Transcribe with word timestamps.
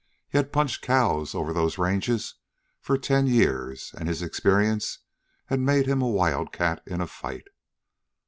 He 0.31 0.37
had 0.39 0.51
punched 0.51 0.81
cows 0.81 1.35
over 1.35 1.53
those 1.53 1.77
ranges 1.77 2.33
for 2.79 2.97
ten 2.97 3.27
years, 3.27 3.93
and 3.95 4.07
his 4.07 4.23
experience 4.23 4.97
had 5.45 5.59
made 5.59 5.85
him 5.85 6.01
a 6.01 6.07
wildcat 6.09 6.81
in 6.87 7.01
a 7.01 7.05
fight. 7.05 7.47